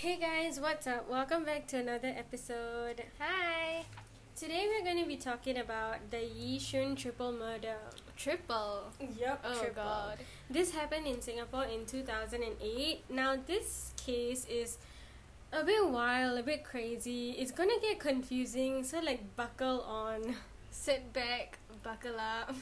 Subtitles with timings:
[0.00, 1.10] Hey guys, what's up?
[1.10, 3.02] Welcome back to another episode.
[3.18, 3.82] Hi.
[4.36, 7.74] Today we're going to be talking about the Yishun triple murder.
[8.16, 8.92] Triple.
[9.18, 9.82] Yup, Oh triple.
[9.82, 10.18] god.
[10.48, 13.10] This happened in Singapore in 2008.
[13.10, 14.78] Now, this case is
[15.52, 17.32] a bit wild, a bit crazy.
[17.32, 20.36] It's gonna get confusing, so like buckle on.
[20.70, 22.54] Sit back, buckle up.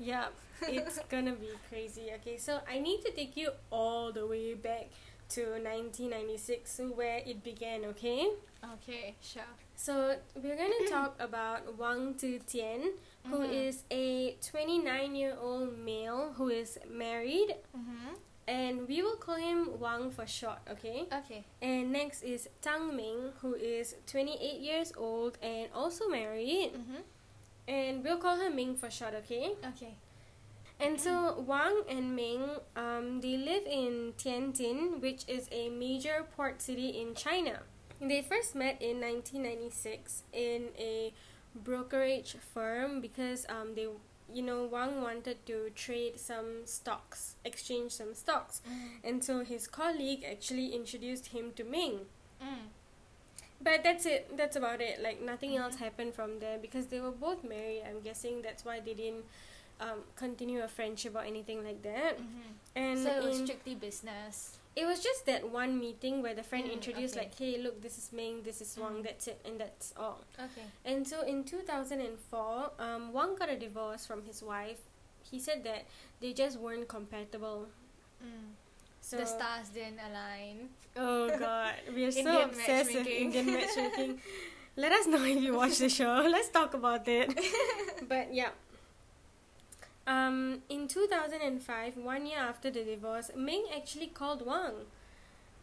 [0.00, 0.32] Yup,
[0.62, 2.12] it's gonna be crazy.
[2.14, 4.86] Okay, so I need to take you all the way back
[5.30, 8.28] to 1996, where it began, okay?
[8.74, 9.42] Okay, sure.
[9.76, 13.52] So we're gonna talk about Wang Zitian, who Mhm.
[13.68, 18.14] is a 29 year old male who is married, Mm-hmm.
[18.48, 21.06] and we will call him Wang for short, okay?
[21.12, 21.44] Okay.
[21.62, 27.02] And next is Tang Ming, who is 28 years old and also married, Mm-hmm.
[27.68, 29.54] and we'll call her Ming for short, okay?
[29.64, 29.94] Okay.
[30.80, 32.42] And so Wang and Ming,
[32.76, 37.60] um, they live in Tianjin, which is a major port city in China.
[38.00, 41.12] They first met in 1996 in a
[41.52, 43.88] brokerage firm because um, they,
[44.32, 48.62] you know, Wang wanted to trade some stocks, exchange some stocks,
[49.02, 52.06] and so his colleague actually introduced him to Ming.
[52.40, 52.68] Mm.
[53.60, 54.36] But that's it.
[54.36, 55.02] That's about it.
[55.02, 55.78] Like nothing else Mhm.
[55.80, 57.82] happened from there because they were both married.
[57.84, 59.24] I'm guessing that's why they didn't
[59.80, 62.18] um, continue a friendship or anything like that.
[62.18, 62.50] Mm-hmm.
[62.76, 64.58] And So it was in- strictly business.
[64.76, 67.24] it was just that one meeting where the friend Mm, introduced okay.
[67.26, 68.96] like, "Hey, look, this is Ming, this is Wang.
[69.00, 69.02] Mm.
[69.06, 70.66] That's it, and that's all." Okay.
[70.84, 74.78] And so in 2004, um, Wang got a divorce from his wife.
[75.30, 75.86] He said that
[76.20, 77.68] they just weren't compatible.
[78.22, 78.54] Mm.
[79.00, 80.68] So the stars didn't align.
[80.96, 83.06] Oh God, we are so obsessed with.
[83.06, 84.20] Indian matchmaking.
[84.76, 86.22] Let us know if you watch the show.
[86.30, 87.34] Let's talk about it.
[88.08, 88.50] but yeah.
[90.08, 94.72] Um, in 2005, one year after the divorce, Ming actually called Wang.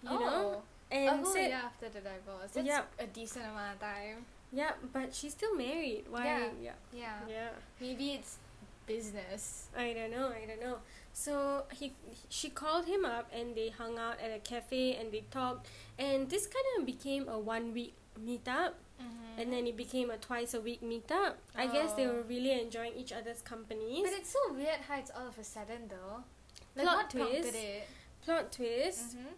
[0.03, 0.19] You oh.
[0.19, 0.61] know?
[0.91, 2.51] And oh, said, yeah, after the divorce.
[2.53, 2.91] That's Yep.
[2.99, 4.25] a decent amount of time.
[4.53, 6.05] yeah, but she's still married.
[6.09, 6.23] Why?
[6.25, 6.47] Yeah.
[6.61, 6.71] yeah.
[6.93, 7.19] Yeah.
[7.27, 7.49] Yeah.
[7.81, 8.37] Maybe it's
[8.85, 9.67] business.
[9.75, 10.27] I don't know.
[10.29, 10.77] I don't know.
[11.11, 11.93] So he,
[12.29, 15.67] she called him up, and they hung out at a cafe, and they talked,
[15.97, 17.93] and this kind of became a one week
[18.23, 19.39] meetup, Mm-hmm.
[19.41, 21.33] and then it became a twice a week meetup.
[21.55, 22.13] I guess they Oh.
[22.13, 24.03] were really enjoying each other's companies.
[24.03, 26.23] But it's so weird how it's all of a sudden though.
[26.75, 27.55] Like Plot what twist.
[27.55, 27.87] it?
[28.23, 29.33] Plot twist: Mm-hmm.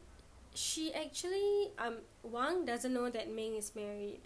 [0.54, 4.22] she actually um Wang doesn't know that Ming is married.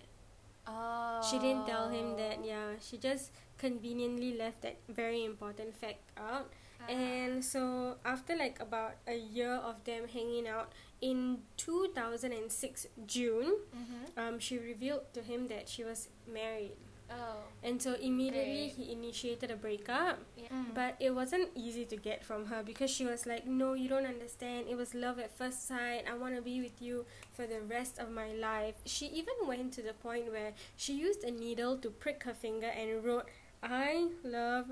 [0.68, 1.22] Oh.
[1.30, 2.44] She didn't tell him that.
[2.46, 6.50] Yeah, she just conveniently left that very important fact out.
[6.82, 6.92] Ah.
[6.92, 10.72] And so after like about a year of them hanging out
[11.02, 14.20] in 2006 June, Mm-hmm.
[14.20, 16.72] um, she revealed to him that she was married.
[17.10, 17.44] Oh.
[17.62, 18.88] And so immediately Great.
[18.88, 20.20] he initiated a breakup.
[20.38, 20.48] Yeah.
[20.74, 24.06] But it wasn't easy to get from her because she was like, No, you don't
[24.06, 24.68] understand.
[24.70, 26.06] It was love at first sight.
[26.10, 28.76] I want to be with you for the rest of my life.
[28.86, 32.68] She even went to the point where she used a needle to prick her finger
[32.68, 33.26] and wrote,
[33.62, 34.68] I love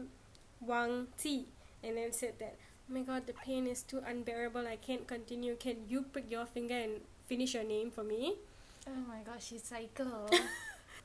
[0.62, 1.46] Wang Ti.
[1.84, 2.56] And then said that,
[2.90, 4.68] Oh my god, the pain is too unbearable.
[4.68, 5.56] I can't continue.
[5.56, 8.36] Can you prick your finger and finish your name for me?
[8.88, 10.28] oh my gosh, she's psycho.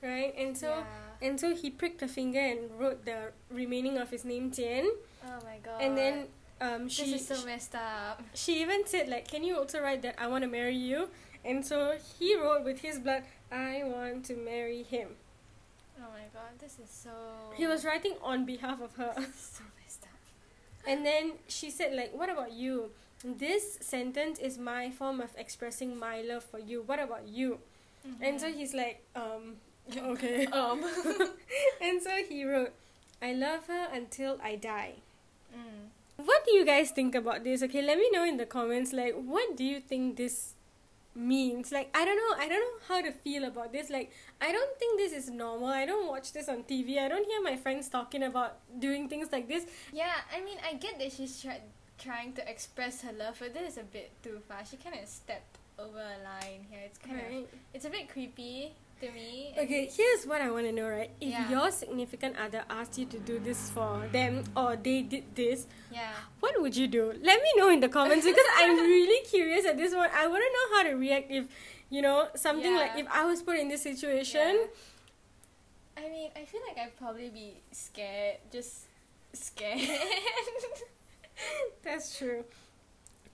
[0.03, 0.35] Right?
[0.37, 0.69] And so.
[0.69, 1.27] yeah.
[1.29, 4.91] And so he pricked her finger and wrote the remaining of his name Tian.
[5.25, 5.81] Oh my god.
[5.81, 6.27] And then
[6.61, 8.23] um, she this is so messed up.
[8.35, 11.09] she even said like can you also write that i want to marry you
[11.45, 15.09] and so he wrote with his blood i want to marry him
[15.99, 17.11] Oh my god, this is so.
[17.57, 19.63] he was writing on behalf of her so.
[20.87, 22.91] And then she said like what about you
[23.25, 27.59] this sentence is my form of expressing my love for you what about you
[28.21, 29.57] and so he's like um
[29.97, 30.85] okay um.
[31.81, 32.73] and so he wrote
[33.23, 34.95] i love her until i die
[35.55, 35.89] mm.
[36.17, 37.63] What do you guys think about this?
[37.63, 38.93] Okay, let me know in the comments.
[38.93, 40.55] Like, what do you think this
[41.15, 41.73] means?
[41.73, 42.45] Like, I don't know.
[42.45, 43.91] I don't know how to feel about this.
[43.91, 45.69] Like, I don't think this is normal.
[45.69, 46.99] I don't watch this on TV.
[46.99, 49.67] I don't hear my friends talking about doing things like this.
[49.93, 51.63] Yeah, I mean, I get that she's try-
[51.99, 54.65] trying to express her love, but this is a bit too far.
[54.69, 56.81] She kind of stepped over a line here.
[56.85, 57.49] It's kind of.
[57.73, 59.55] It's a bit creepy to me.
[59.59, 61.11] Okay, here's what I want to know, right?
[61.21, 61.51] If Yeah.
[61.51, 66.13] your significant other asked you to do this for them or they did this, Yeah.
[66.41, 67.13] what would you do?
[67.21, 70.11] Let me know in the comments because I'm really curious at this one.
[70.15, 71.47] I want to know how to react if,
[71.91, 74.69] you know, something like if I was put in this situation.
[75.97, 76.05] Yeah.
[76.07, 78.39] I mean, I feel like I'd probably be scared.
[78.53, 78.87] Just
[79.33, 79.81] scared.
[81.83, 82.45] That's true.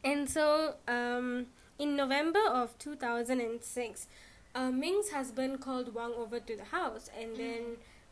[0.05, 1.47] And so, um,
[1.81, 4.07] in November of 2006,
[4.55, 7.63] uh, Ming's husband called Wang over to the house, and then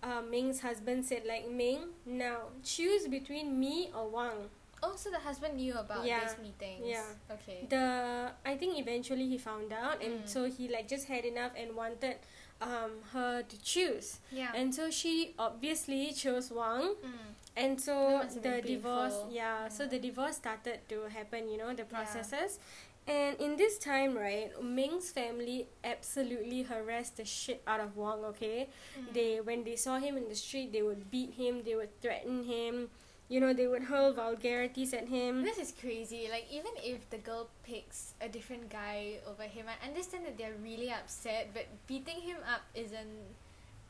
[0.02, 4.48] uh, Ming's husband said, like, Ming, now choose between me or Wang.
[4.82, 6.20] Oh, so the husband knew about Yeah.
[6.20, 6.86] these meetings.
[6.86, 7.02] Yeah.
[7.34, 7.66] Okay.
[7.68, 10.28] the I think eventually he found out and Mm.
[10.28, 12.16] so he like just had enough and wanted
[12.62, 14.52] um her to choose yeah.
[14.54, 17.28] and so she obviously chose Wang mm.
[17.56, 19.32] and so That must have the divorce painful.
[19.40, 21.94] yeah so the divorce started to happen you know the Yeah.
[21.94, 22.58] processes
[23.08, 28.68] and in this time right Ming's family absolutely harassed the shit out of Wang okay
[28.98, 29.12] Mm.
[29.14, 32.44] they when they saw him in the street they would beat him they would threaten
[32.44, 32.90] him
[33.28, 36.28] you know they would hurl vulgarities at him This is crazy.
[36.30, 40.56] Like even if the girl picks a different guy over him, I understand that they're
[40.64, 43.36] really upset, but beating him up isn't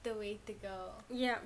[0.02, 0.90] the way to go.
[1.08, 1.38] Yeah.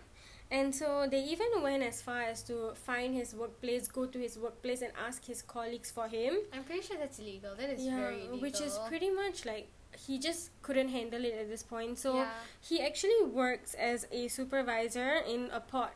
[0.52, 4.38] And so they even went as far as to find his workplace, go to his
[4.38, 6.34] workplace and ask his colleagues for him.
[6.52, 7.54] I'm pretty sure that's illegal.
[7.56, 8.40] That is yeah, very illegal.
[8.40, 9.68] which is pretty much like
[10.06, 11.98] he just couldn't handle it at this point.
[11.98, 12.28] So yeah.
[12.60, 15.94] he actually works as a supervisor in a port.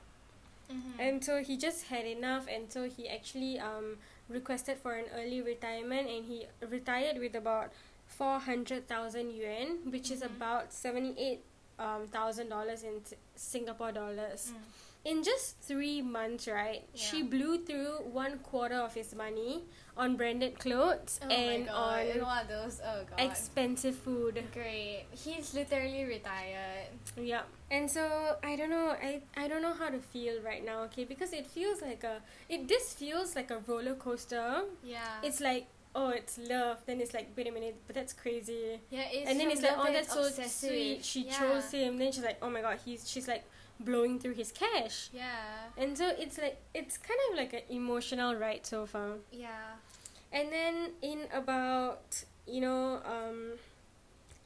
[0.73, 0.99] Mhm.
[0.99, 3.99] And so he just had enough and so he actually um
[4.29, 7.73] requested for an early retirement and he retired with about
[8.07, 10.37] 400,000 yuan, which is Mhm.
[10.37, 11.45] about 78
[11.79, 13.01] um, thousand dollars in
[13.35, 14.53] Singapore dollars.
[14.53, 14.63] Mm.
[15.07, 19.63] in just three months, right, she blew through one quarter of his money
[19.97, 22.07] on branded clothes Oh and my god.
[22.07, 22.81] and on those.
[22.85, 23.21] Oh god.
[23.21, 24.43] expensive food.
[24.53, 25.05] Great.
[25.15, 26.89] He's literally retired.
[27.17, 27.43] Yeah.
[27.71, 31.05] And so I don't know, I I don't know how to feel right now, okay?
[31.05, 34.65] Because it feels like a it this feels like a roller coaster.
[34.83, 35.23] Yeah.
[35.23, 35.67] It's like
[35.99, 36.79] oh, it's love.
[36.87, 38.79] Then it's like, wait a minute, but that's crazy.
[38.91, 39.07] yeah.
[39.17, 40.71] It's and then it's like, oh, that's so obsessive.
[40.71, 41.05] sweet.
[41.05, 41.39] She yeah.
[41.41, 41.97] chose him.
[41.97, 43.45] Then she's like, oh my god, he's she's like
[43.81, 45.09] blowing through his cash.
[45.13, 45.73] Yeah.
[45.77, 49.11] And so it's like it's kind of like an emotional ride so far.
[49.33, 49.81] Yeah.
[50.33, 53.39] And then in about you know um,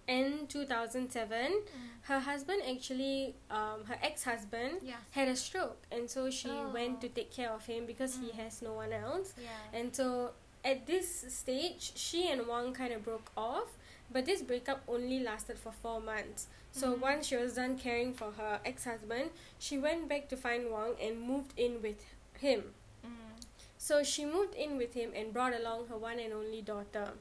[0.08, 1.88] end two thousand seven, Mm.
[2.10, 4.96] her husband actually um, her ex husband Yeah.
[5.12, 6.70] had a stroke, and so she Oh.
[6.74, 8.38] went to take care of him because he Mm.
[8.42, 9.34] has no one else.
[9.38, 9.78] Yeah.
[9.78, 10.32] And so
[10.64, 13.68] at this stage, she and Wang kind of broke off,
[14.12, 16.48] but this breakup only lasted for four months.
[16.72, 17.00] So Mhm.
[17.00, 20.96] once she was done caring for her ex husband, she went back to find Wang
[21.00, 22.04] and moved in with
[22.38, 22.74] him.
[23.04, 23.42] Mm.
[23.78, 27.12] So she moved in with him and brought along her one and only daughter.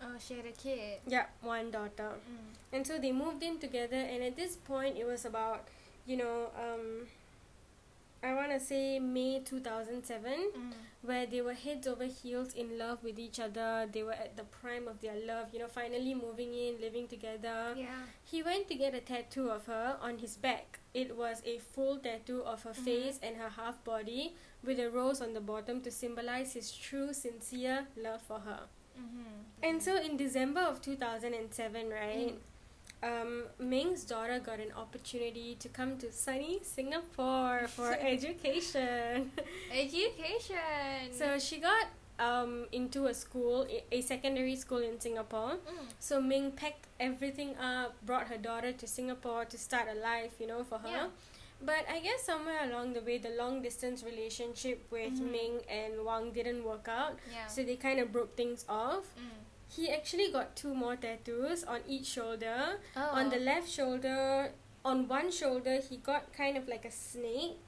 [0.00, 1.00] Oh, she had a kid.
[1.06, 2.12] Yeah, one daughter.
[2.30, 2.54] Mm.
[2.72, 5.66] And so they moved in together, and at this point, it was about,
[6.06, 7.08] you know, um,
[8.22, 10.72] I want to say May 2007, Mm.
[11.02, 13.88] where they were heads over heels in love with each other.
[13.90, 17.74] They were at the prime of their love, you know, finally moving in, living together.
[17.76, 18.06] Yeah.
[18.24, 20.80] He went to get a tattoo of her on his back.
[20.94, 22.84] It was a full tattoo of her Mhm.
[22.84, 24.34] face and her half body
[24.64, 28.66] with a rose on the bottom to symbolize his true, sincere love for her.
[28.98, 29.62] Mm-hmm.
[29.62, 32.34] And so in December of 2007, right,
[33.02, 39.30] um, Ming's daughter got an opportunity to come to sunny Singapore for education.
[39.72, 41.12] Education.
[41.12, 41.86] so she got
[42.18, 45.52] um, into a school, a- secondary school in Singapore.
[45.52, 45.86] Mm.
[46.00, 50.46] So Ming packed everything up, brought her daughter to Singapore to start a life, you
[50.46, 50.88] know, for her.
[50.88, 51.06] Yeah.
[51.60, 55.30] But I guess somewhere along the way, the long distance relationship with Mhm.
[55.32, 57.18] Ming and Wang didn't work out.
[57.32, 57.46] Yeah.
[57.48, 59.04] So they kind of broke things off.
[59.16, 59.30] Mm.
[59.68, 62.78] He actually got two more tattoos on each shoulder.
[62.96, 63.08] Oh.
[63.12, 64.52] On the left shoulder,
[64.84, 67.58] on one shoulder, he got kind of like a snake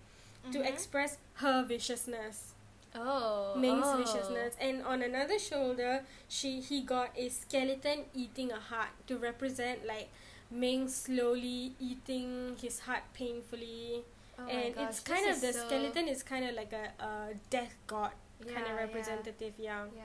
[0.53, 0.67] to Mhm.
[0.73, 2.55] express her viciousness,
[2.95, 3.55] Oh.
[3.57, 3.97] Ming's oh.
[3.99, 4.57] viciousness.
[4.59, 10.09] And on another shoulder, she he got a skeleton eating a heart to represent like
[10.51, 14.03] Ming slowly eating his heart painfully.
[14.39, 17.35] Oh and gosh, it's kind of the so- skeleton is kind of like a, a
[17.51, 18.85] death god kind Yeah, of yeah.
[18.87, 19.85] representative, yeah.
[19.95, 20.03] Yeah.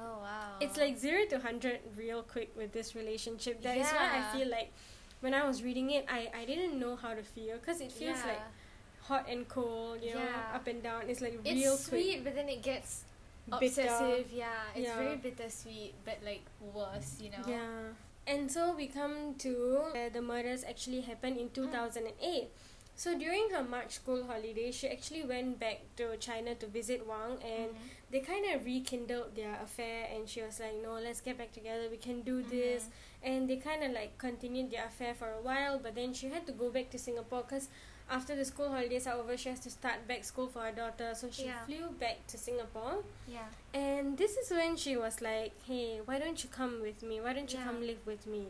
[0.00, 0.56] Oh wow.
[0.60, 3.62] It's like zero to hundred real quick with this relationship.
[3.62, 4.72] That is why I feel like
[5.20, 8.16] when I was reading it, I, I didn't know how to feel because it feels
[8.24, 8.28] yeah.
[8.32, 8.40] like
[9.02, 10.56] hot and cold, you know, Yeah.
[10.56, 11.02] up and down.
[11.08, 13.04] It's like it's real sweet, but then it gets
[13.60, 13.82] bitter.
[13.82, 14.32] obsessive.
[14.32, 14.96] Yeah, it's Yeah.
[14.96, 17.44] very bittersweet, but like worse, you know.
[17.46, 17.92] Yeah.
[18.26, 22.48] And so we come to the murders actually happened in 2008.
[22.94, 27.38] So during her March school holiday, she actually went back to China to visit Wang
[27.42, 27.76] and Mhm.
[28.10, 31.84] They kind of rekindled their affair and she was like no let's get back together
[31.90, 32.90] we can do this Mhm.
[33.22, 36.46] and they kind of like continued their affair for a while but then she had
[36.46, 37.68] to go back to singapore because
[38.10, 41.12] after the school holidays are over she has to start back school for her daughter
[41.14, 41.64] so she Yeah.
[41.66, 43.46] flew back to singapore Yeah.
[43.72, 47.32] and this is when she was like hey why don't you come with me why
[47.32, 47.64] don't you Yeah.
[47.66, 48.48] come live with me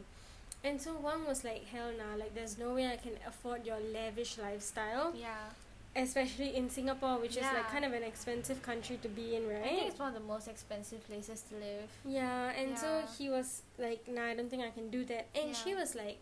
[0.65, 3.79] and so Wang was like hell nah like there's no way i can afford your
[3.93, 5.51] lavish lifestyle Yeah.
[5.97, 9.59] Especially in singapore which is like kind of an expensive country to be in right
[9.65, 11.89] I think it's one of the most expensive places to live.
[12.05, 15.55] Yeah, and so he was like, "Nah, I don't think I can do that." And
[15.55, 16.19] she was like,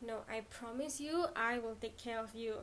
[0.00, 2.54] "No, I promise you, I will take care of you."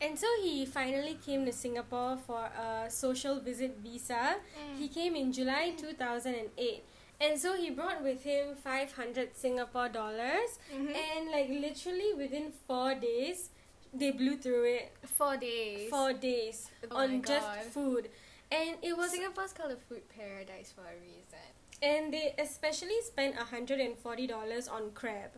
[0.00, 4.36] And so he finally came to Singapore for a social visit visa.
[4.58, 4.78] Mm.
[4.78, 6.84] He came in July 2008.
[7.20, 10.58] And so he brought with him 500 Singapore dollars.
[10.72, 10.94] Mhm.
[10.94, 13.50] And like literally within four days,
[13.94, 14.92] they blew through it.
[15.06, 15.88] Four days.
[15.90, 18.08] Four days Oh on just food.
[18.52, 21.44] And it was Singapore's called a food paradise for a reason.
[21.82, 25.30] and they especially spent $140 on crab.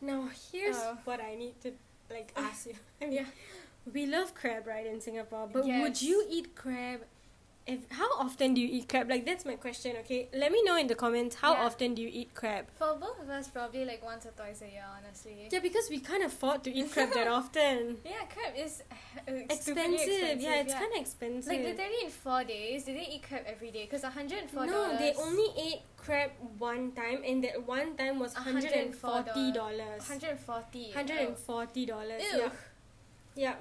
[0.00, 0.98] Now here's Oh.
[1.04, 1.72] what I need to
[2.10, 2.42] like oh.
[2.44, 2.74] ask you.
[3.02, 3.26] I mean,
[3.92, 7.00] we love crab right in Singapore, but would you eat crab?
[7.68, 9.10] If how often do you eat crab?
[9.10, 9.96] Like that's my question.
[10.00, 11.66] Okay, let me know in the comments how Yeah.
[11.66, 12.64] often do you eat crab?
[12.78, 15.48] For both of us, probably like once or twice a year, honestly.
[15.52, 17.98] Yeah, because we can't afford to eat crab that often.
[18.06, 19.76] Yeah, crab is uh, Expensive.
[19.92, 20.40] expensive.
[20.40, 21.52] Yeah, it's kind of expensive.
[21.52, 23.84] Like literally in four days, did they eat crab every day?
[23.84, 28.18] Because hundred and four no, they only ate crab one time, and that one time
[28.18, 30.08] was hundred and forty dollars.
[30.08, 30.90] Hundred and forty.
[30.92, 32.22] Hundred and forty dollars.
[32.32, 32.38] Ew.
[32.38, 32.50] Yeah,
[33.36, 33.54] yeah.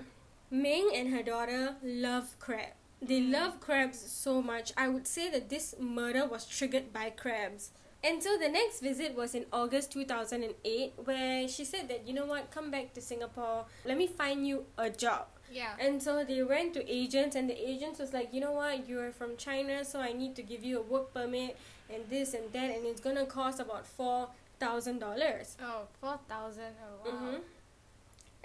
[0.50, 2.72] Ming and her daughter love crab.
[3.02, 3.32] They Mm.
[3.32, 4.74] love crabs so much.
[4.76, 7.72] I would say that this murder was triggered by crabs.
[8.04, 12.26] And so the next visit was in August 2008, where she said that, you know
[12.26, 15.28] what, come back to Singapore, let me find you a job.
[15.52, 15.76] Yeah.
[15.80, 19.12] And so they went to agents, and the agents was like, you know what, you're
[19.12, 21.58] from China, so I need to give you a work permit
[21.90, 25.56] and this and that, and it's gonna cost about four thousand dollars.
[25.62, 26.76] Oh, four thousand.
[26.84, 27.16] Oh wow.
[27.16, 27.42] Mhm.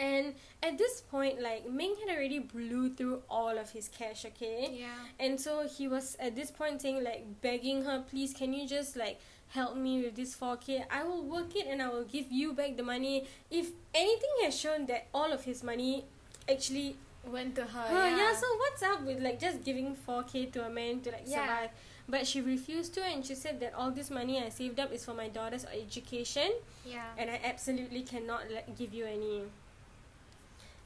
[0.03, 4.69] And at this point, like Ming had already blew through all of his cash, okay?
[4.73, 4.89] Yeah.
[5.21, 8.97] And so he was at this point saying like begging her, please, can you just
[8.97, 10.85] like help me with this 4k?
[10.91, 13.27] I will work it and I will give you back the money.
[13.49, 16.05] If anything has shown that all of his money
[16.51, 17.87] actually Went to her.
[17.87, 18.17] her, yeah.
[18.17, 18.35] yeah.
[18.35, 21.43] so what's up with like just giving 4k to a man to like Yeah.
[21.47, 21.71] survive?
[22.09, 25.05] But she refused to and she said that all this money I saved up is
[25.05, 26.51] for my daughter's education
[26.85, 27.05] yeah.
[27.17, 29.43] and I absolutely cannot like, give you any.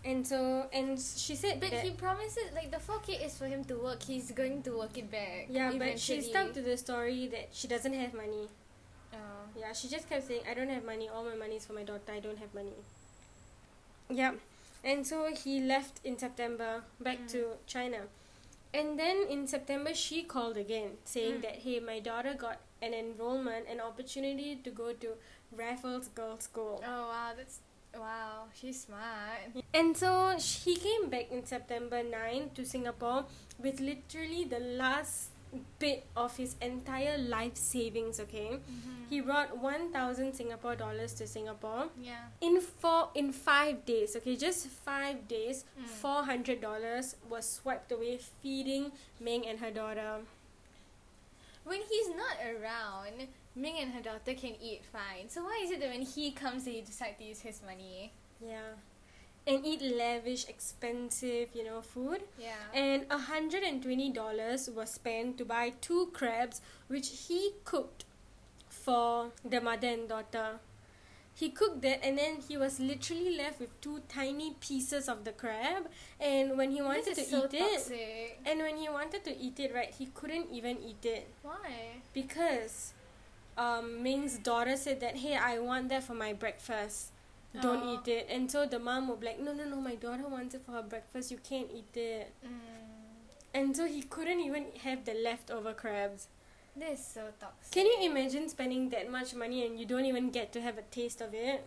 [0.06, 3.46] And so, and she said But that, he promises like the four K is for
[3.46, 4.02] him to work.
[4.04, 5.46] He's going to work it back.
[5.50, 8.46] yeah, but she stuck to the story that she doesn't have money.
[9.12, 9.18] Oh.
[9.58, 11.82] Yeah, she just kept saying, I don't have money, all my money is for my
[11.82, 12.76] daughter, I don't have money.
[14.08, 14.32] Yeah,
[14.84, 17.30] and so he left in September back Mm.
[17.32, 18.02] to China.
[18.74, 21.42] And then in September, she called again saying Mm.
[21.42, 25.14] that, hey, my daughter got an enrollment, an opportunity to go to
[25.50, 26.80] Raffles Girls' School.
[26.86, 27.58] Oh wow, that's
[27.98, 28.44] wow.
[28.54, 29.64] She's smart.
[29.74, 33.24] And so sh- he came back in September 9 to Singapore
[33.58, 35.30] with literally the last
[35.78, 38.58] bit of his entire life savings, okay?
[38.58, 39.04] Mm-hmm.
[39.08, 42.26] He brought 1000 Singapore dollars to Singapore Yeah.
[42.40, 44.36] in four in 5 days, okay?
[44.36, 45.86] Just 5 days, Mm.
[46.02, 50.20] $400 was swiped away feeding Ming and her daughter.
[51.66, 55.28] When he's not around, Ming and her daughter can eat fine.
[55.28, 58.12] So why is it that when he comes, they decide to use his money?
[58.40, 58.78] Yeah.
[59.48, 62.22] And eat lavish, expensive, you know, food.
[62.38, 62.54] Yeah.
[62.72, 68.04] and $120 was spent to buy two crabs which he cooked
[68.68, 70.60] for the mother and daughter
[71.40, 75.32] he cooked that and then he was literally left with two tiny pieces of the
[75.32, 75.84] crab
[76.18, 79.74] and when he wanted to so eat it and when he wanted to eat it
[79.74, 82.00] right he couldn't even eat it Why?
[82.14, 82.94] because
[83.58, 87.12] um, Ming's daughter said that hey I want that for my breakfast
[87.60, 87.94] don't Oh.
[87.94, 90.54] eat it and so the mom would be like no no no my daughter wants
[90.54, 92.48] it for her breakfast you can't eat it Mm.
[93.54, 96.28] and so he couldn't even have the leftover crabs.
[96.78, 97.72] This is so toxic.
[97.72, 100.82] Can you imagine spending that much money and you don't even get to have a
[100.82, 101.66] taste of it?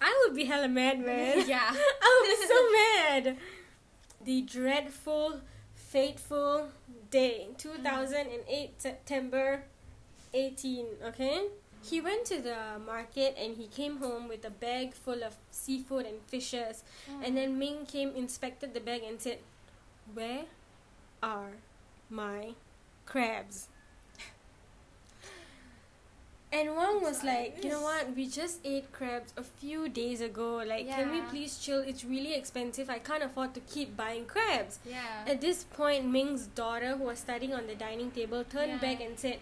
[0.00, 1.48] I would be hella mad, man.
[1.48, 1.70] yeah.
[2.02, 3.36] I was so mad.
[4.22, 5.40] The dreadful,
[5.74, 6.68] fateful
[7.10, 9.62] day, 2008 September
[10.34, 11.46] 18, okay?
[11.82, 12.04] He mm-hmm.
[12.04, 16.20] went to the market and he came home with a bag full of seafood and
[16.26, 16.84] fishes.
[17.10, 17.26] Mm.
[17.26, 19.38] And then Ming came, inspected the bag, and said,
[20.12, 20.44] Where
[21.22, 21.52] are
[22.10, 22.54] my
[23.14, 23.66] crabs?
[26.52, 28.14] And Wang was like, You know what?
[28.16, 30.56] We just ate crabs a few days ago.
[30.66, 31.80] Like, can we please chill?
[31.80, 32.90] It's really expensive.
[32.90, 34.80] I can't afford to keep buying crabs.
[34.84, 35.24] yeah.
[35.28, 38.78] At this point, Ming's daughter, who was studying on the dining table, turned Yeah.
[38.86, 39.38] back and said,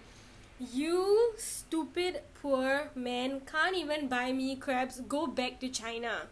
[0.61, 5.01] You stupid poor man can't even buy me crabs.
[5.01, 6.27] Go back to China.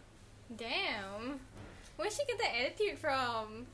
[0.55, 1.39] Damn.
[1.95, 3.65] Where'd she get that attitude from?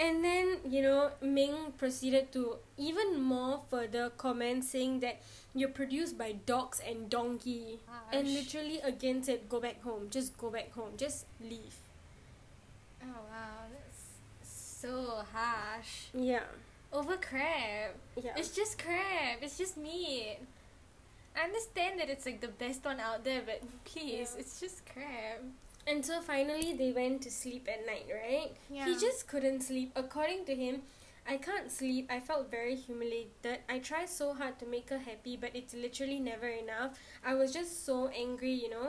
[0.00, 5.20] And then, you know, Ming proceeded to even more further comment saying that
[5.54, 7.80] you're produced by dogs and donkey.
[8.12, 10.06] And literally again said, Go back home.
[10.10, 10.92] Just go back home.
[10.96, 11.74] Just leave.
[13.02, 16.06] Oh wow, that's so harsh.
[16.14, 16.44] Yeah.
[16.92, 17.92] Over crab.
[18.22, 18.32] Yeah.
[18.36, 19.38] It's just crab.
[19.42, 20.38] It's just meat.
[21.36, 24.40] I understand that it's like the best one out there, but please, Yeah.
[24.40, 25.42] it's just crab.
[25.88, 28.52] And so finally they went to sleep at night, right?
[28.70, 28.84] Yeah.
[28.84, 29.92] He just couldn't sleep.
[29.96, 30.82] According to him,
[31.26, 32.08] I can't sleep.
[32.10, 33.60] I felt very humiliated.
[33.68, 36.98] I try so hard to make her happy, but it's literally never enough.
[37.24, 38.88] I was just so angry, you know.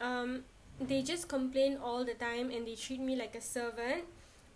[0.00, 0.44] Um,
[0.80, 4.04] they just complain all the time and they treat me like a servant.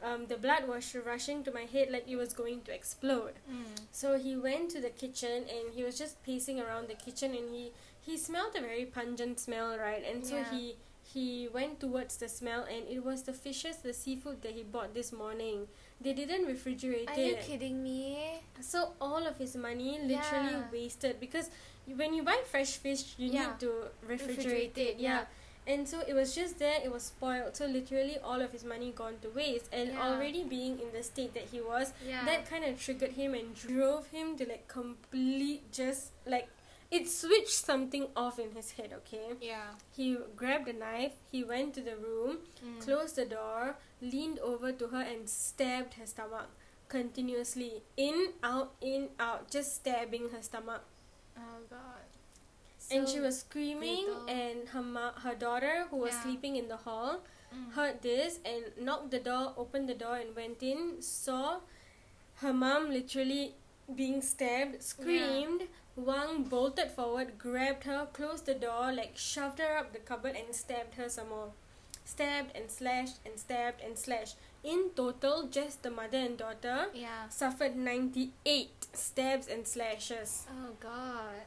[0.03, 3.35] Um, the blood was rushing to my head like it was going to explode.
[3.51, 3.81] Mm.
[3.93, 7.51] So he went to the kitchen and he was just pacing around the kitchen and
[7.55, 10.03] he he smelled a very pungent smell, right?
[10.05, 10.51] And so Yeah.
[10.51, 14.63] he he went towards the smell and it was the fishes, the seafood that he
[14.63, 15.67] bought this morning.
[16.01, 18.41] They didn't refrigerate Are you kidding me?
[18.61, 20.71] So all of his money literally Yeah.
[20.73, 21.51] wasted because
[21.87, 23.47] when you buy fresh fish, you Yeah.
[23.49, 23.73] need to
[24.07, 24.79] refrigerate, Refrigerate it.
[24.79, 25.19] it, Yeah.
[25.21, 25.25] yeah.
[25.65, 27.55] And so it was just there, it was spoiled.
[27.55, 29.69] So literally all of his money gone to waste.
[29.73, 30.03] And Yeah.
[30.09, 32.25] already being in the state that he was, Yeah.
[32.25, 36.49] that kind of triggered him and drove him to like complete just like
[36.97, 39.29] it switched something off in his head, okay?
[39.41, 39.71] yeah.
[39.97, 42.81] He grabbed a knife, he went to the room, Mm.
[42.85, 43.77] closed the door,
[44.15, 46.49] leaned over to her and stabbed her stomach
[46.97, 47.83] continuously.
[47.97, 50.83] In, out, in, out, just stabbing her stomach.
[51.39, 52.09] Oh god.
[52.91, 54.29] and she was screaming brutal.
[54.29, 56.23] and her ma- her daughter who was Yeah.
[56.25, 57.21] sleeping in the hall
[57.55, 57.73] Mm.
[57.77, 61.61] heard this and knocked the door, opened the door and went in, saw
[62.43, 63.55] her mom literally
[63.95, 65.63] being stabbed, screamed.
[65.97, 70.55] Wang bolted forward, grabbed her, closed the door, like shoved her up the cupboard and
[70.55, 71.51] stabbed her some more.
[72.05, 74.37] Stabbed and slashed and stabbed and slashed.
[74.65, 77.29] In total, just the mother and daughter Yeah.
[77.29, 80.47] suffered 98 stabs and slashes.
[80.51, 81.43] Oh god.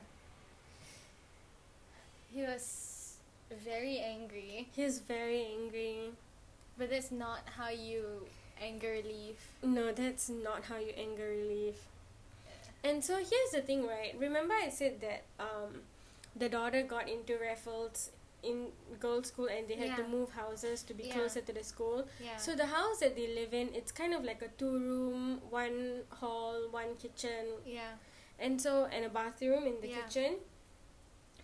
[2.34, 3.16] He was
[3.50, 6.12] very angry, He's very angry.
[6.78, 8.28] but that's not how you
[8.62, 9.40] anger relieve.
[9.64, 11.76] No, that's not how you anger relief.
[12.88, 14.14] And so here's the thing, right?
[14.20, 15.82] Remember I said that um,
[16.36, 18.12] the daughter got into Raffles
[18.44, 18.68] in
[19.00, 21.16] girls' school and they had to move houses to be Yeah.
[21.16, 22.06] closer to the school.
[22.24, 22.38] Yeah.
[22.38, 26.04] So the house that they live in, it's kind of like a two room, one
[26.22, 27.94] hall, one kitchen, yeah.
[28.38, 30.02] and so and a bathroom in the Yeah.
[30.04, 30.36] kitchen.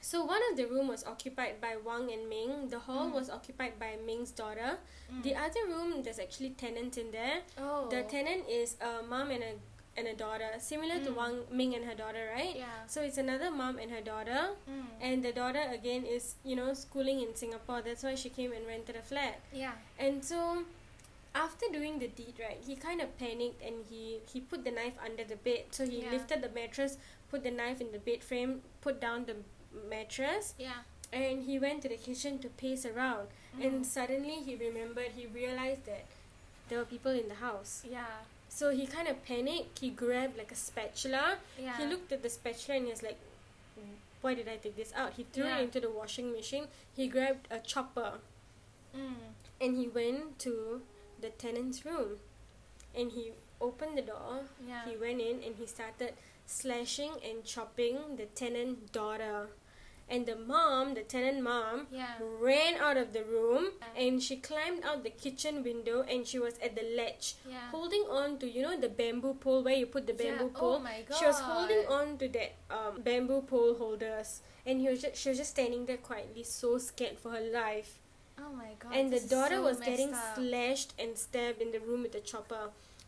[0.03, 2.69] So one of the room was occupied by Wang and Ming.
[2.69, 3.13] The hall Mm.
[3.13, 4.71] was occupied by Ming's daughter.
[5.11, 5.23] Mm.
[5.23, 7.41] The other room, there's actually tenants in there.
[7.57, 7.87] oh.
[7.89, 9.53] The tenant is a mom and a
[9.97, 11.15] and a daughter, similar to Mm.
[11.15, 12.55] Wang Ming and her daughter, right?
[12.55, 12.85] Yeah.
[12.87, 14.85] So it's another mom and her daughter, Mm.
[15.01, 17.81] and the daughter again is you know schooling in Singapore.
[17.81, 19.39] That's why she came and rented a flat.
[19.51, 19.73] yeah.
[19.99, 20.63] And so,
[21.35, 24.97] after doing the deed, right, he kind of panicked and he he put the knife
[25.09, 25.65] under the bed.
[25.71, 26.11] So he Yeah.
[26.11, 26.97] lifted the mattress,
[27.29, 29.35] put the knife in the bed frame, put down the
[29.89, 30.81] mattress, Yeah.
[31.11, 33.27] and he went to the kitchen to pace around.
[33.57, 33.65] Mm.
[33.67, 36.05] And suddenly he remembered, he realized that
[36.69, 37.83] there were people in the house.
[37.85, 38.19] yeah.
[38.53, 39.79] So he kind of panicked.
[39.79, 41.37] He grabbed like a spatula.
[41.57, 41.77] Yeah.
[41.77, 43.17] He looked at the spatula and he was like,
[44.21, 45.59] "Why did I take this out?" He threw Yeah.
[45.59, 46.67] it into the washing machine.
[46.95, 48.19] He grabbed a chopper
[48.95, 49.31] Mm.
[49.61, 50.81] and he went to
[51.21, 52.19] the tenant's room,
[52.93, 54.43] and he opened the door.
[54.67, 54.83] Yeah.
[54.89, 56.13] He went in and he started
[56.45, 59.49] slashing and chopping the tenant daughter,
[60.11, 62.15] and the mom, the tenant mom, Yeah.
[62.47, 64.03] ran out of the room Yeah.
[64.03, 67.69] and she climbed out the kitchen window and she was at the ledge Yeah.
[67.75, 70.79] holding on to you know the bamboo pole where you put the bamboo Oh pole
[70.79, 75.15] my she was holding on to that um, bamboo pole holders and he was just,
[75.15, 77.97] she was just standing there quietly so scared for her life
[78.43, 78.93] Oh my god.
[78.95, 80.35] and the daughter so was getting up.
[80.35, 82.63] slashed and stabbed in the room with the chopper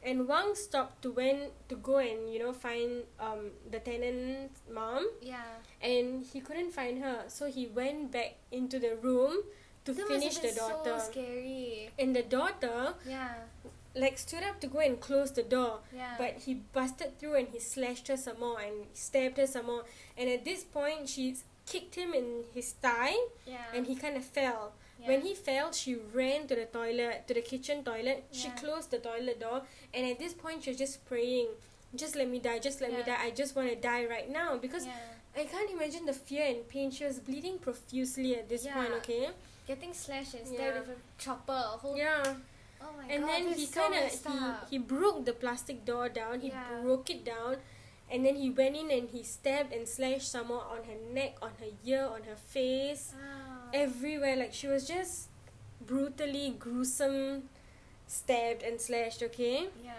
[0.05, 5.07] and Wang stopped to went to go and you know find um, the tenant's mom
[5.21, 5.43] Yeah.
[5.81, 9.43] and he couldn't find her so he went back into the room
[9.85, 11.89] to That finish the daughter So scary.
[11.99, 13.33] and the daughter Yeah.
[13.95, 16.15] like stood up to go and close the door Yeah.
[16.17, 19.83] but he busted through and he slashed her some more and stabbed her some more
[20.17, 21.35] and at this point she
[21.65, 23.71] kicked him in his thigh yeah.
[23.73, 24.73] and he kind of fell.
[25.05, 28.99] When he fell she ran to the toilet to the kitchen toilet she closed the
[28.99, 29.61] toilet door
[29.93, 31.47] and at this point she was just praying
[31.95, 33.05] just let me die just let me Yeah.
[33.17, 35.41] die i just want to die right now because yeah.
[35.41, 39.29] i can't imagine the fear and pain she was bleeding profusely at this point okay
[39.67, 40.79] getting slashed and stabbed Yeah.
[40.79, 41.53] with a chopper.
[41.75, 42.33] A whole yeah
[42.85, 43.29] Oh my and god.
[43.31, 46.81] then he so kind of messed he, he broke the plastic door down he Yeah.
[46.81, 47.55] broke it down
[48.11, 51.51] and then he went in and he stabbed and slashed someone on her neck on
[51.61, 53.13] her ear on her face.
[53.73, 55.29] Everywhere like she was just
[55.85, 57.43] brutally gruesome
[58.07, 59.93] stabbed and slashed okay yeah.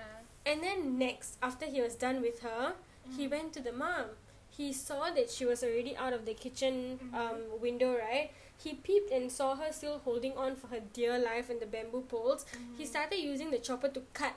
[0.46, 2.74] and then next after he was done with her
[3.16, 3.30] he Mm.
[3.30, 4.06] went to the mom
[4.56, 7.14] he saw that she was already out of the kitchen Mhm.
[7.20, 11.50] um, window right he peeped and saw her still holding on for her dear life
[11.50, 12.46] in the bamboo poles
[12.78, 12.88] he Mhm.
[12.92, 14.34] started using the chopper to cut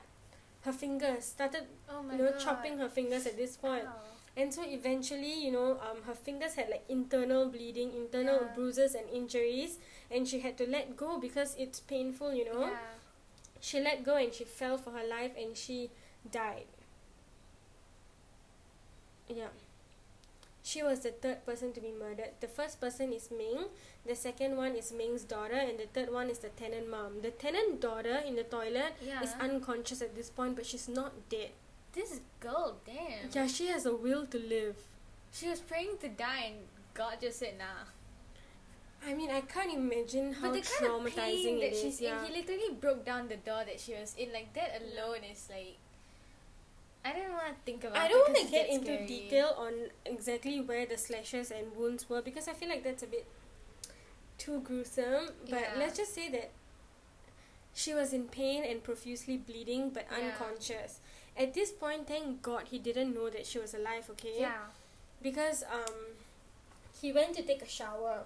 [0.66, 2.40] her fingers started Oh my you know god.
[2.40, 4.17] chopping her fingers at this point Ow.
[4.38, 8.54] And so eventually you know um her fingers had like internal bleeding internal Yeah.
[8.56, 9.78] bruises and injuries
[10.12, 12.78] and she had to let go because it's painful you know Yeah.
[13.60, 15.90] she let go and she fell for her life and she
[16.32, 16.68] died
[19.28, 19.48] yeah
[20.64, 23.66] she was the third person to be murdered the first person is ming
[24.06, 27.32] the second one is ming's daughter and the third one is the tenant mom the
[27.32, 29.22] tenant daughter in the toilet Yeah.
[29.24, 31.52] is unconscious at this point but she's not dead
[31.98, 33.30] this girl, damn.
[33.34, 34.78] yeah she has a will to live
[35.38, 36.60] She was praying to die and
[36.94, 37.86] God just said nah.
[39.08, 41.96] I mean, I can't imagine how but the kind of pain traumatizing that it she's
[41.96, 42.02] is.
[42.02, 42.20] Yeah.
[42.20, 44.32] in, he literally broke down the door that she was in.
[44.34, 45.78] Like that alone is like,
[47.06, 47.96] I don't want to think about.
[47.98, 48.06] It.
[48.06, 49.08] I don't want to get into scary.
[49.08, 49.74] detail on
[50.06, 53.26] exactly where the slashes and wounds were because I feel like that's a bit
[54.38, 55.30] too gruesome.
[55.50, 55.74] But Yeah.
[55.78, 56.50] let's just say that
[57.74, 60.18] she was in pain and profusely bleeding but Yeah.
[60.34, 61.00] unconscious.
[61.38, 64.36] At this point, thank God he didn't know that she was alive, okay?
[64.40, 64.74] Yeah.
[65.22, 65.94] Because um,
[67.00, 68.24] he went to take a shower.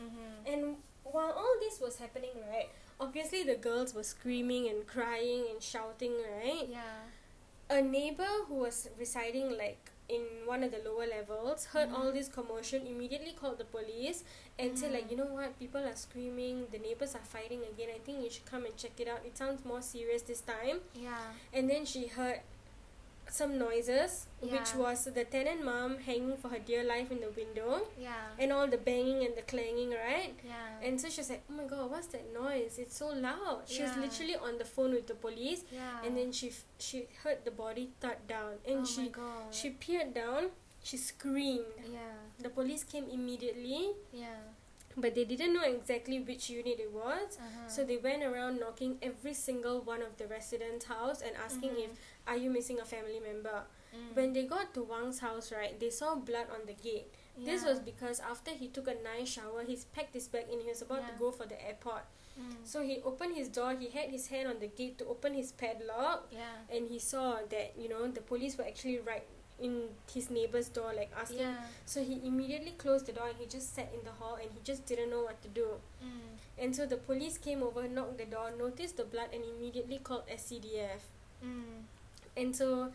[0.00, 0.52] Mm-hmm.
[0.52, 2.68] And while all this was happening, right,
[3.00, 6.68] obviously the girls were screaming and crying and shouting, right?
[6.68, 7.08] Yeah.
[7.70, 11.94] A neighbor who was residing like in one of the lower levels heard Mhm.
[11.98, 14.24] all this commotion, immediately called the police
[14.58, 15.10] and said like, Mhm.
[15.12, 17.90] you know what, people are screaming, the neighbors are fighting again.
[17.94, 19.24] I think you should come and check it out.
[19.24, 20.80] It sounds more serious this time.
[20.94, 21.32] Yeah.
[21.52, 22.40] And then she heard
[23.32, 27.86] some noises, which was the tenant mom hanging for her dear life in the window,
[27.98, 28.14] Yeah.
[28.38, 30.34] and all the banging and the clanging, right?
[30.44, 30.82] yeah.
[30.82, 32.78] And so she was like, "Oh my god, what's that noise?
[32.78, 36.02] It's so loud." She was literally on the phone with the police, yeah.
[36.04, 39.54] and then she f- she heard the body thud down, and oh she my God.
[39.54, 40.50] she peered down.
[40.82, 41.76] She screamed.
[41.92, 42.16] Yeah.
[42.40, 44.40] The police came immediately, Yeah.
[44.96, 47.36] but they didn't know exactly which unit it was.
[47.36, 47.68] Uh-huh.
[47.68, 51.84] So they went around knocking every single one of the residents' house and asking Mhm.
[51.84, 51.90] if
[52.30, 53.62] are you missing a family member.
[53.92, 54.14] Mm.
[54.14, 57.12] When they got to Wang's house, right, they saw blood on the gate.
[57.44, 60.68] This was because after he took a nice shower, he's packed his bag and he
[60.68, 62.04] was about to go for the airport.
[62.38, 62.54] Mm.
[62.64, 65.50] So he opened his door, he had his hand on the gate to open his
[65.52, 66.60] padlock, yeah.
[66.70, 69.24] and he saw that, you know, the police were actually right
[69.58, 71.40] in his neighbor's door, like asking.
[71.40, 71.64] Yeah.
[71.86, 74.60] So he immediately closed the door and he just sat in the hall and he
[74.62, 75.66] just didn't know what to do.
[76.04, 76.64] Mm.
[76.64, 80.26] And so the police came over, knocked the door, noticed the blood, and immediately called
[80.28, 81.08] SCDF.
[81.44, 81.84] Mm.
[82.36, 82.92] And so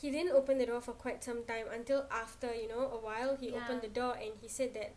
[0.00, 3.36] he didn't open the door for quite some time until after, you know, a while
[3.36, 3.64] he Yeah.
[3.64, 4.92] opened the door and he said that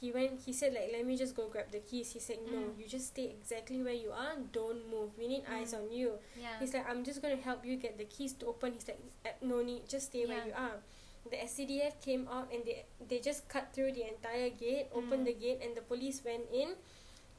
[0.00, 2.12] he went he said like let me just go grab the keys.
[2.12, 2.78] He said, No, Mm.
[2.78, 5.16] you just stay exactly where you are, don't move.
[5.18, 5.78] We need eyes Mm.
[5.78, 6.18] on you.
[6.36, 6.58] Yeah.
[6.58, 8.72] He's like, I'm just gonna help you get the keys to open.
[8.74, 10.82] He's like, "Uh, no need, just stay where you are.
[11.30, 15.30] The SCDF came out and they they just cut through the entire gate, opened Mm.
[15.30, 16.76] the gate, and the police went in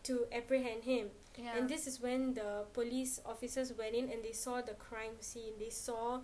[0.03, 1.11] to apprehend him.
[1.37, 1.57] Yeah.
[1.57, 5.53] And this is when the police officers went in and they saw the crime scene.
[5.59, 6.21] They saw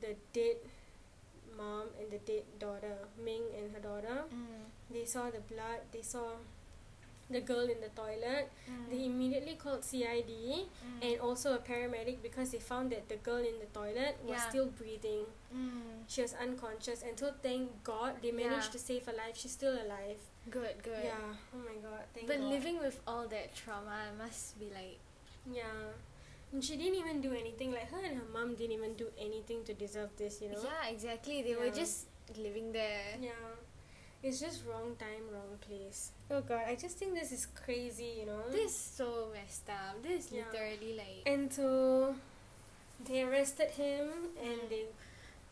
[0.00, 0.56] the dead
[1.56, 4.24] mom and the dead daughter, Ming and her daughter.
[4.28, 4.68] Mm.
[4.90, 5.80] They saw the blood.
[5.92, 6.36] They saw
[7.30, 8.50] the girl in the toilet.
[8.68, 8.90] Mm.
[8.90, 11.00] They immediately called CID Mm.
[11.02, 14.48] and also a paramedic because they found that the girl in the toilet was Yeah.
[14.48, 15.24] still breathing.
[15.54, 16.04] Mm.
[16.08, 18.76] She was unconscious, and so thank God they managed Yeah.
[18.76, 19.36] to save her life.
[19.36, 20.18] She's still alive.
[20.50, 21.04] Good, good.
[21.04, 21.34] Yeah.
[21.54, 22.04] Oh my God.
[22.12, 22.32] Thank you.
[22.32, 22.50] But God.
[22.50, 24.98] living with all that trauma must be like
[25.46, 25.92] Yeah.
[26.52, 27.72] And she didn't even do anything.
[27.72, 30.40] Like her and her mom didn't even do anything to deserve this.
[30.42, 30.60] You know.
[30.62, 31.40] Yeah, exactly.
[31.42, 32.06] They were just
[32.36, 33.16] living there.
[33.18, 33.32] Yeah.
[34.22, 36.12] It's just wrong time, wrong place.
[36.30, 38.20] Oh God, I just think this is crazy.
[38.20, 38.42] You know.
[38.50, 40.02] This is so messed up.
[40.02, 40.44] This is Yeah.
[40.52, 42.14] literally like And so
[43.04, 44.68] they arrested him and Mm.
[44.70, 44.84] they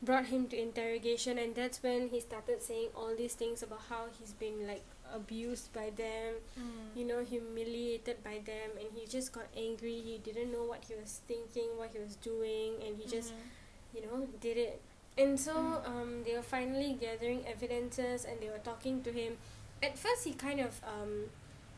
[0.02, 4.06] brought him to interrogation and that's when he started saying all these things about how
[4.18, 6.94] he's been like abused by them, Mm.
[6.96, 10.00] you know, humiliated by them and he just got angry.
[10.00, 13.50] He didn't know what he was thinking, what he was doing and he just, Mhm.
[13.94, 14.80] you know, did it.
[15.20, 15.54] And so
[15.84, 19.36] um they were finally gathering evidences and they were talking to him.
[19.82, 21.12] At first he kind of um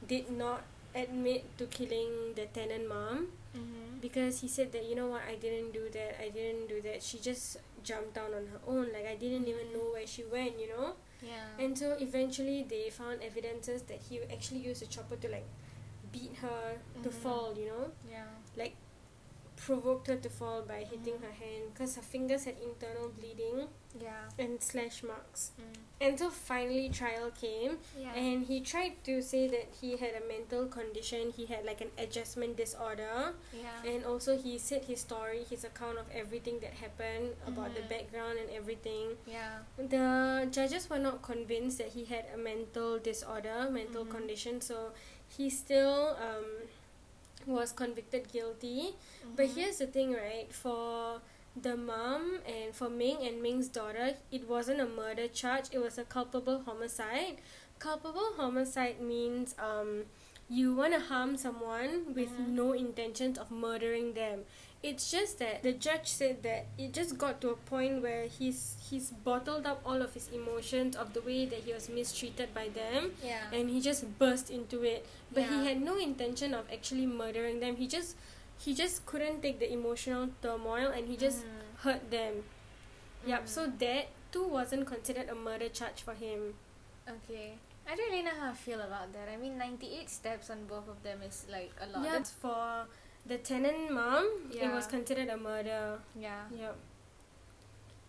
[0.07, 0.63] did not
[0.95, 4.01] admit to killing the tenant mom Mhm.
[4.01, 7.03] because he said that you know what I didn't do that I didn't do that
[7.03, 10.61] she just jumped down on her own like I didn't even know where she went
[10.63, 11.49] you know Yeah.
[11.65, 15.49] and so eventually they found evidences that he actually used a chopper to like
[16.13, 17.21] beat her to Mhm.
[17.25, 18.29] fall you know yeah.
[18.57, 18.75] like
[19.65, 21.23] provoked her to fall by hitting Mhm.
[21.27, 23.69] her hand because her fingers had internal bleeding
[24.01, 24.25] Yeah.
[24.39, 25.77] and slash marks Mm.
[26.07, 28.15] and so finally trial came Yeah.
[28.23, 31.93] and he tried to say that he had a mental condition he had like an
[31.99, 33.85] adjustment disorder yeah.
[33.93, 37.89] and also he said his story his account of everything that happened about the Mhm.
[37.95, 39.63] background and everything yeah.
[39.77, 44.11] the judges were not convinced that he had a mental disorder mental Mhm.
[44.11, 44.93] condition so
[45.37, 46.47] he still um,
[47.47, 48.95] was convicted guilty
[49.37, 49.55] but Mhm.
[49.55, 51.21] here's the thing right for
[51.61, 55.99] the mom and for Ming and Ming's daughter, it wasn't a murder charge, it was
[55.99, 57.43] a culpable homicide.
[57.79, 60.05] Culpable homicide means um
[60.49, 62.49] you want to harm someone with Mhm.
[62.49, 64.45] no intentions of murdering them.
[64.83, 68.75] It's just that the judge said that it just got to a point where he's
[68.91, 72.69] he's bottled up all of his emotions of the way that he was mistreated by
[72.69, 73.47] them Yeah.
[73.53, 77.77] and he just burst into it but he had no intention of actually murdering them
[77.77, 78.17] he just
[78.59, 81.87] he just couldn't take the emotional turmoil and he just Mhm.
[81.87, 82.43] hurt them
[83.25, 83.47] Mm.
[83.47, 86.55] so that too wasn't considered a murder charge for him.
[87.09, 87.55] Okay.
[87.87, 89.29] I don't really know how I feel about that.
[89.29, 92.05] I mean, 98 steps on both of them is like a lot.
[92.05, 92.87] Yeah, for
[93.27, 95.99] the tenant mom, it was considered a murder.
[96.19, 96.43] yeah.
[96.57, 96.77] Yep.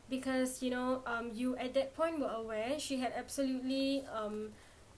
[0.09, 4.49] Because, you know, um, you at that point were aware she had absolutely, um,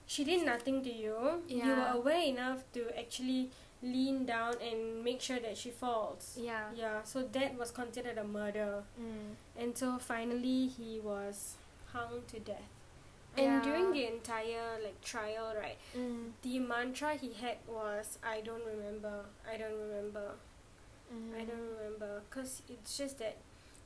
[0.06, 1.16] she did nothing to you.
[1.48, 1.64] Yeah.
[1.64, 3.50] You were aware enough to actually
[3.82, 6.36] lean down and make sure that she falls.
[6.40, 6.68] Yeah.
[6.74, 8.82] Yeah, so that was considered a murder.
[9.00, 9.36] Mm.
[9.62, 11.54] And so finally he was
[11.92, 12.75] hung to death.
[13.38, 16.32] And during the entire like trial, right, Mm.
[16.42, 19.26] the mantra he had was I don't remember.
[19.50, 20.32] I don't remember.
[21.10, 21.48] I Mhm.
[21.48, 23.36] don't remember cuz it's just that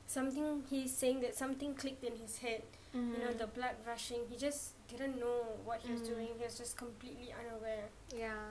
[0.07, 2.63] something he's saying that something clicked in his head.
[2.93, 4.23] You know, the blood rushing.
[4.29, 6.07] He just didn't know what he was Mm.
[6.13, 6.27] doing.
[6.37, 7.85] He was just completely unaware.
[8.13, 8.49] Yeah.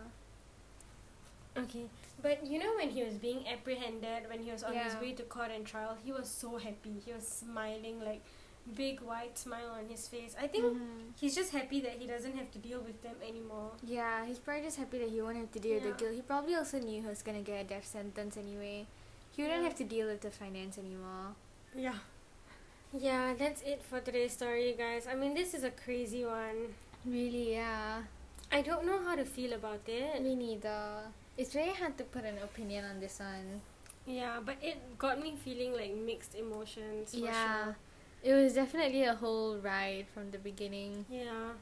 [1.56, 1.86] Okay.
[2.22, 5.22] But you know when he was being apprehended when he was on his way to
[5.24, 7.00] court and trial, he was so happy.
[7.04, 8.22] He was smiling like
[8.76, 10.34] big wide smile on his face.
[10.38, 11.12] I think Mhm.
[11.18, 13.72] he's just happy that he doesn't have to deal with them anymore.
[13.82, 16.14] Yeah, he's probably just happy that he won't have to deal with the guilt.
[16.14, 18.86] He probably also knew he was gonna get a death sentence anyway.
[19.34, 19.68] He wouldn't Yeah.
[19.68, 21.34] have to deal with the finance anymore.
[21.74, 21.98] Yeah.
[22.92, 25.06] Yeah, that's it for today's story, guys.
[25.06, 26.74] I mean, this is a crazy one.
[27.04, 28.02] Really, yeah.
[28.52, 30.20] I don't know how to feel about it.
[30.22, 31.04] Me neither.
[31.38, 33.62] It's very hard to put an opinion on this one.
[34.06, 37.14] Yeah, but it got me feeling like mixed emotions.
[37.14, 37.64] Yeah.
[37.64, 37.76] Sure.
[38.22, 41.06] It was definitely a whole ride from the beginning.
[41.10, 41.52] Yeah.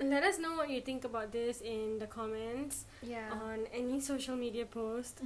[0.00, 3.30] Let us know what you think about this in the comments Yeah.
[3.30, 5.20] on any social media post.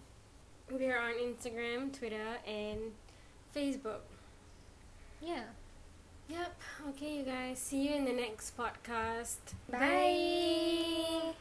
[0.70, 2.92] we are on Instagram, Twitter, and
[3.54, 4.06] Facebook.
[5.20, 5.42] yeah.
[6.28, 6.56] Yep.
[6.90, 7.58] Okay, you guys.
[7.58, 9.36] See you in the next podcast.
[9.70, 11.34] Bye.